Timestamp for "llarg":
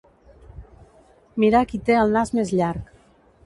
2.61-2.93